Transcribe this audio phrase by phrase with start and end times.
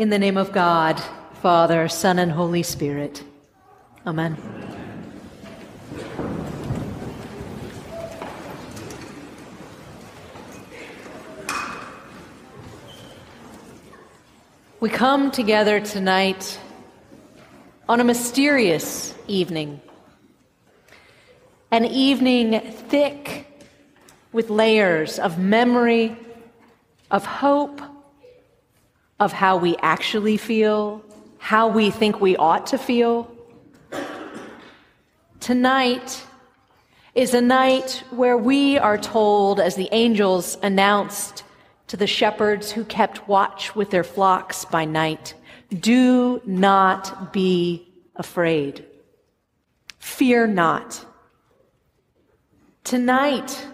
[0.00, 0.98] In the name of God,
[1.42, 3.22] Father, Son, and Holy Spirit.
[4.06, 4.34] Amen.
[14.80, 16.58] We come together tonight
[17.86, 19.82] on a mysterious evening.
[21.70, 23.46] An evening thick
[24.32, 26.16] with layers of memory,
[27.10, 27.82] of hope,
[29.20, 31.04] of how we actually feel,
[31.38, 33.30] how we think we ought to feel.
[35.38, 36.24] Tonight
[37.14, 41.44] is a night where we are told, as the angels announced
[41.88, 45.34] to the shepherds who kept watch with their flocks by night,
[45.80, 48.84] do not be afraid.
[49.98, 51.04] Fear not.
[52.84, 53.66] Tonight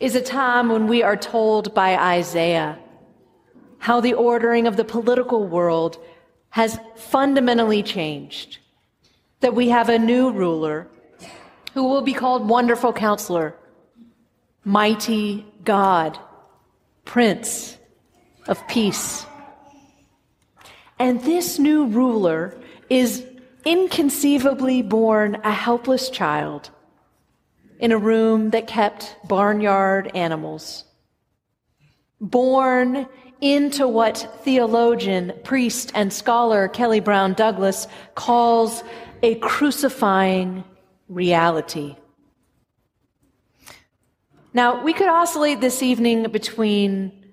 [0.00, 2.78] is a time when we are told by Isaiah
[3.82, 5.98] how the ordering of the political world
[6.50, 8.58] has fundamentally changed.
[9.40, 10.86] That we have a new ruler
[11.74, 13.56] who will be called Wonderful Counselor,
[14.64, 16.16] Mighty God,
[17.04, 17.76] Prince
[18.46, 19.26] of Peace.
[21.00, 22.56] And this new ruler
[22.88, 23.26] is
[23.64, 26.70] inconceivably born a helpless child
[27.80, 30.84] in a room that kept barnyard animals.
[32.20, 33.08] Born
[33.42, 38.84] into what theologian, priest, and scholar Kelly Brown Douglas calls
[39.22, 40.64] a crucifying
[41.08, 41.96] reality.
[44.54, 47.32] Now, we could oscillate this evening between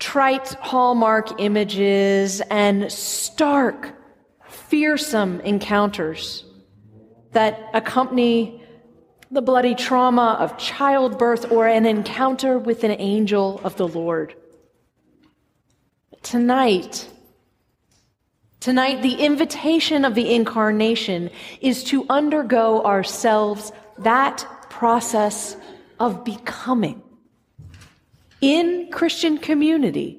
[0.00, 3.94] trite hallmark images and stark,
[4.48, 6.44] fearsome encounters
[7.30, 8.60] that accompany
[9.30, 14.34] the bloody trauma of childbirth or an encounter with an angel of the Lord
[16.22, 17.08] tonight,
[18.60, 25.56] tonight, the invitation of the incarnation is to undergo ourselves that process
[26.00, 27.02] of becoming
[28.40, 30.18] in Christian community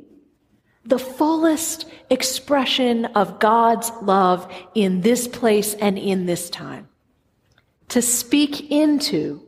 [0.85, 6.87] the fullest expression of God's love in this place and in this time.
[7.89, 9.41] To speak into,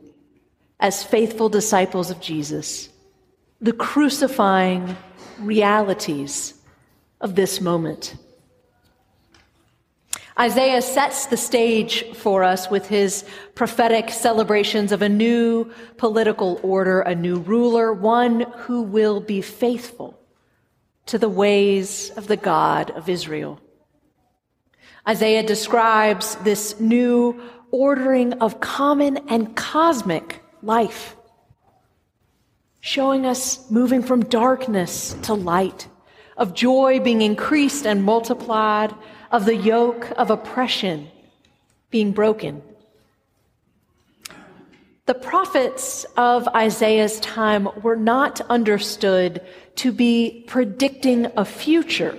[0.79, 2.89] as faithful disciples of Jesus,
[3.59, 4.95] the crucifying
[5.40, 6.53] realities
[7.22, 8.16] of this moment.
[10.38, 13.23] Isaiah sets the stage for us with his
[13.56, 20.19] prophetic celebrations of a new political order, a new ruler, one who will be faithful
[21.06, 23.62] to the ways of the God of Israel.
[25.07, 27.41] Isaiah describes this new
[27.72, 31.16] ordering of common and cosmic life
[32.95, 35.85] showing us moving from darkness to light,
[36.38, 38.95] of joy being increased and multiplied,
[39.33, 41.06] of the yoke of oppression
[41.89, 42.61] being broken.
[45.07, 49.41] The prophets of Isaiah's time were not understood
[49.75, 52.16] to be predicting a future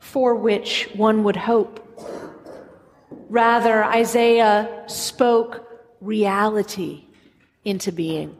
[0.00, 1.76] for which one would hope.
[3.28, 5.64] Rather, Isaiah spoke
[6.00, 7.04] reality
[7.64, 8.39] into being.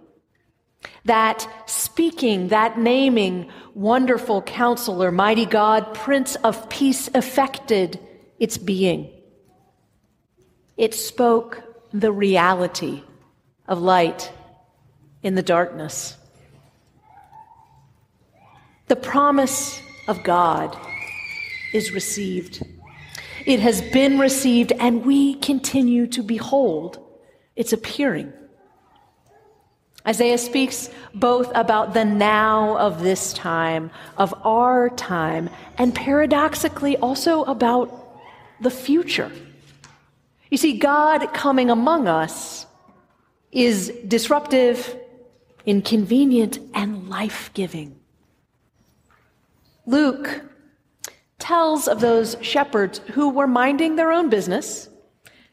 [1.04, 7.98] That speaking, that naming, wonderful counselor, mighty God, Prince of Peace affected
[8.38, 9.10] its being.
[10.76, 13.02] It spoke the reality
[13.66, 14.32] of light
[15.22, 16.16] in the darkness.
[18.88, 20.76] The promise of God
[21.72, 22.66] is received.
[23.46, 26.98] It has been received, and we continue to behold
[27.56, 28.32] its appearing.
[30.06, 37.44] Isaiah speaks both about the now of this time, of our time, and paradoxically also
[37.44, 38.18] about
[38.60, 39.30] the future.
[40.50, 42.66] You see, God coming among us
[43.52, 44.96] is disruptive,
[45.66, 47.96] inconvenient, and life giving.
[49.86, 50.42] Luke
[51.38, 54.88] tells of those shepherds who were minding their own business,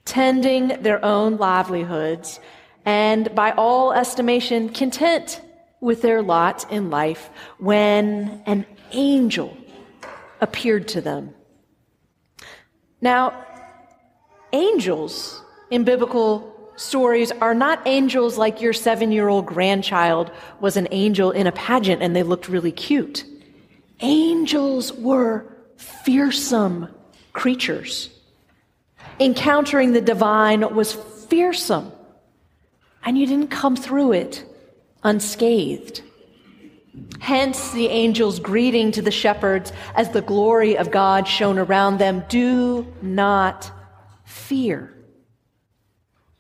[0.06, 2.40] tending their own livelihoods,
[2.88, 5.42] and by all estimation, content
[5.82, 9.58] with their lot in life when an angel
[10.40, 11.36] appeared to them.
[13.02, 13.46] Now,
[14.54, 20.32] angels in biblical stories are not angels like your seven year old grandchild
[20.62, 23.26] was an angel in a pageant and they looked really cute.
[24.00, 25.46] Angels were
[25.76, 26.88] fearsome
[27.34, 28.10] creatures.
[29.20, 31.92] Encountering the divine was fearsome
[33.08, 34.44] and you didn't come through it
[35.02, 36.02] unscathed.
[37.22, 42.26] Hence the angel's greeting to the shepherds as the glory of God shone around them.
[42.28, 43.72] Do not
[44.26, 44.94] fear.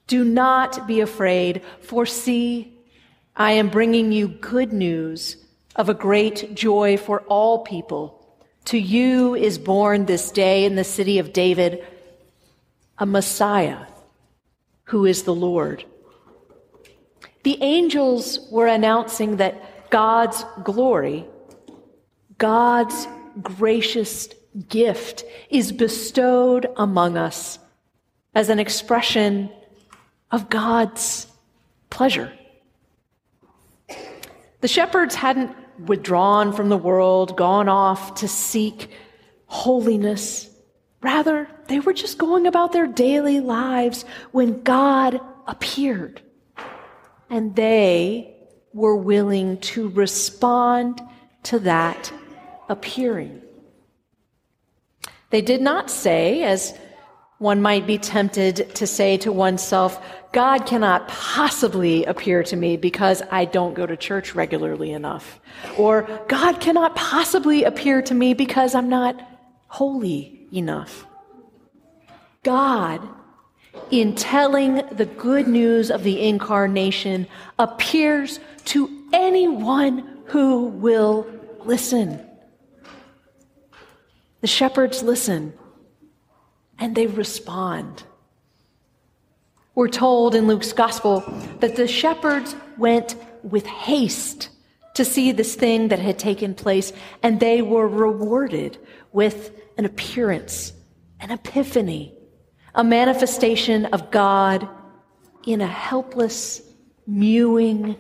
[0.08, 2.78] Do not be afraid, for see,
[3.34, 5.38] I am bringing you good news
[5.78, 8.38] of a great joy for all people.
[8.66, 11.82] To you is born this day in the city of David
[12.98, 13.86] a Messiah
[14.84, 15.86] who is the Lord.
[17.44, 21.26] The angels were announcing that God's glory,
[22.38, 23.08] God's
[23.42, 24.30] gracious
[24.68, 27.60] gift, is bestowed among us
[28.36, 29.50] as an expression
[30.32, 31.28] of God's
[31.90, 32.32] pleasure.
[34.62, 35.56] The shepherds hadn't
[35.86, 38.90] withdrawn from the world, gone off to seek
[39.46, 40.50] holiness.
[41.02, 46.22] Rather, they were just going about their daily lives when God appeared.
[47.30, 48.36] And they
[48.74, 51.02] were willing to respond
[51.44, 52.12] to that
[52.70, 53.42] appearing.
[55.30, 56.74] They did not say, as
[57.40, 60.02] one might be tempted to say to oneself,
[60.32, 65.40] God cannot possibly appear to me because I don't go to church regularly enough.
[65.78, 69.20] Or God cannot possibly appear to me because I'm not
[69.68, 71.06] holy enough.
[72.44, 73.08] God,
[73.92, 77.28] in telling the good news of the incarnation,
[77.60, 81.28] appears to anyone who will
[81.64, 82.24] listen.
[84.42, 85.54] The shepherds listen
[86.80, 88.04] and they respond.
[89.76, 91.22] We're told in Luke's gospel
[91.60, 94.50] that the shepherds went with haste
[94.96, 96.92] to see this thing that had taken place,
[97.22, 98.80] and they were rewarded
[99.12, 100.74] with an appearance,
[101.20, 102.17] an epiphany,
[102.78, 104.70] a manifestation of God
[105.48, 106.62] in a helpless,
[107.08, 107.98] mewing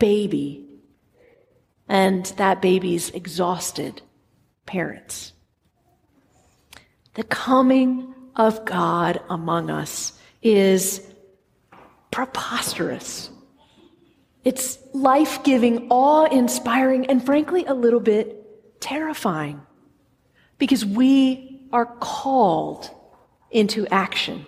[0.00, 0.66] baby,
[1.88, 4.02] and that baby's exhausted
[4.66, 5.32] parents.
[7.14, 11.06] The coming of God among us is
[12.10, 13.30] preposterous.
[14.42, 19.60] It's life giving, awe inspiring, and frankly, a little bit terrifying
[20.58, 22.90] because we are called
[23.50, 24.46] into action.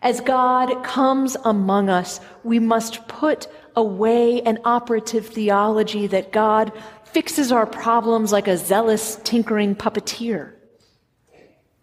[0.00, 6.72] As God comes among us, we must put away an operative theology that God
[7.04, 10.52] fixes our problems like a zealous, tinkering puppeteer.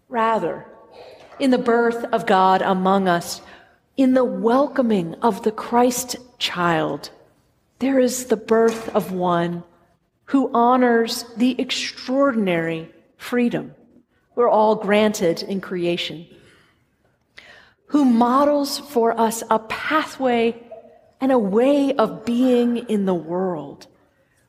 [0.08, 0.66] Rather,
[1.38, 3.42] in the birth of God among us,
[3.96, 7.10] in the welcoming of the Christ child,
[7.80, 9.62] there is the birth of one
[10.26, 13.74] who honors the extraordinary freedom
[14.36, 16.26] we're all granted in creation,
[17.86, 20.54] who models for us a pathway
[21.20, 23.86] and a way of being in the world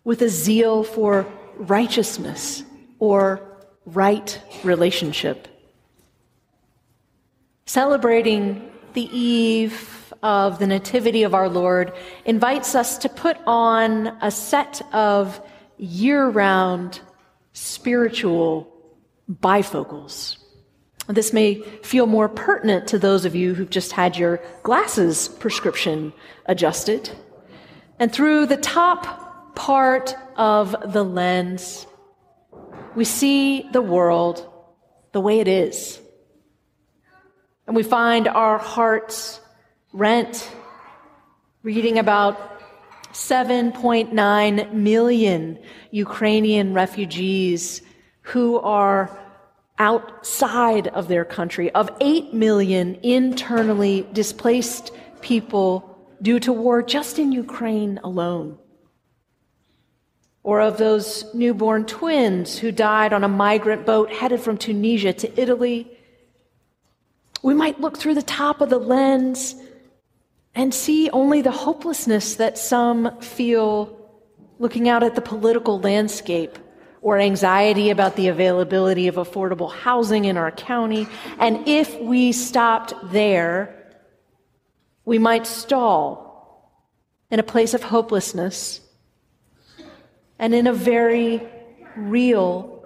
[0.03, 1.25] with a zeal for
[1.55, 2.63] righteousness
[2.99, 3.41] or
[3.85, 5.47] right relationship.
[7.65, 11.93] Celebrating the eve of the Nativity of our Lord
[12.25, 15.39] invites us to put on a set of
[15.77, 16.99] year round
[17.53, 18.73] spiritual
[19.29, 20.37] bifocals.
[21.07, 26.11] This may feel more pertinent to those of you who've just had your glasses prescription
[26.45, 27.09] adjusted.
[27.99, 31.87] And through the top part of the lens,
[32.95, 34.47] we see the world
[35.13, 35.99] the way it is.
[37.65, 39.39] And we find our hearts
[39.93, 40.49] rent,
[41.63, 42.61] reading about
[43.13, 45.59] 7.9 million
[45.91, 47.81] Ukrainian refugees
[48.27, 49.17] who are
[49.79, 54.91] outside of their country, of 8 million internally displaced
[55.21, 58.57] people due to war just in Ukraine alone
[60.43, 65.39] or of those newborn twins who died on a migrant boat headed from Tunisia to
[65.41, 65.89] Italy.
[67.41, 69.55] We might look through the top of the lens
[70.53, 73.95] and see only the hopelessness that some feel
[74.59, 76.57] looking out at the political landscape
[77.07, 81.07] or anxiety about the availability of affordable housing in our county.
[81.39, 83.95] And if we stopped there,
[85.05, 86.69] we might stall
[87.31, 88.81] in a place of hopelessness
[90.37, 91.41] and in a very
[91.95, 92.83] real,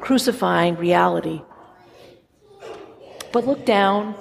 [0.00, 1.42] crucifying reality.
[3.32, 4.14] But look down.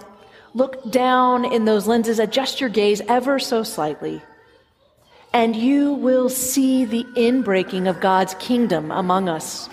[0.56, 4.20] Look down in those lenses, adjust your gaze ever so slightly,
[5.34, 9.70] and you will see the inbreaking of God's kingdom among us.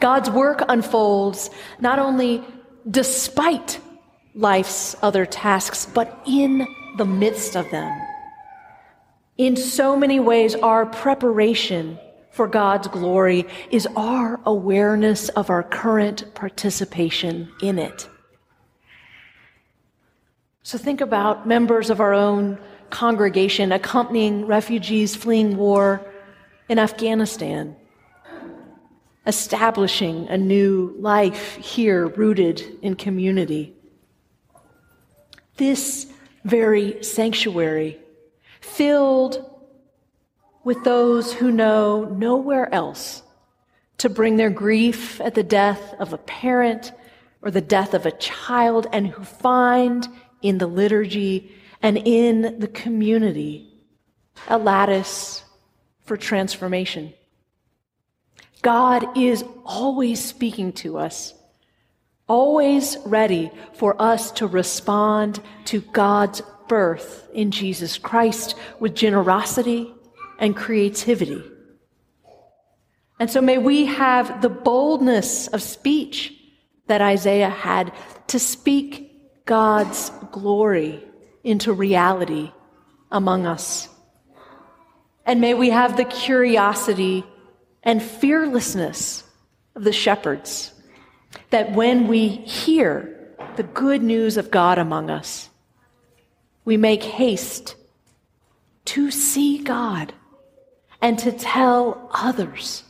[0.00, 1.50] God's work unfolds
[1.80, 2.44] not only
[2.90, 3.80] despite
[4.34, 6.66] life's other tasks, but in
[6.98, 7.90] the midst of them
[9.38, 11.98] in so many ways, our preparation
[12.30, 18.08] for God's glory is our awareness of our current participation in it.
[20.62, 22.58] So think about members of our own
[22.92, 26.06] congregation accompanying refugees fleeing war
[26.68, 27.74] in Afghanistan,
[29.26, 33.74] establishing a new life here rooted in community.
[35.56, 36.06] This
[36.44, 37.98] very sanctuary,
[38.60, 39.50] filled
[40.62, 43.22] with those who know nowhere else
[43.98, 46.92] to bring their grief at the death of a parent
[47.40, 50.06] or the death of a child, and who find
[50.42, 51.50] in the liturgy
[51.82, 53.68] and in the community
[54.48, 55.44] a lattice
[56.04, 57.12] for transformation.
[58.62, 61.34] God is always speaking to us,
[62.28, 69.92] always ready for us to respond to God's birth in Jesus Christ with generosity
[70.38, 71.42] and creativity.
[73.18, 76.34] And so may we have the boldness of speech
[76.86, 77.92] that Isaiah had
[78.28, 81.04] to speak God's glory
[81.44, 82.52] into reality
[83.10, 83.88] among us.
[85.24, 87.24] And may we have the curiosity
[87.82, 89.24] and fearlessness
[89.74, 90.72] of the shepherds
[91.50, 95.48] that when we hear the good news of God among us,
[96.64, 97.76] we make haste
[98.84, 100.12] to see God
[101.00, 102.84] and to tell others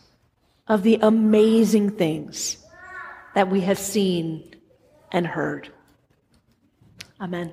[0.69, 2.59] of the amazing things
[3.35, 4.55] that we have seen
[5.11, 5.71] and heard.
[7.21, 7.53] Amen.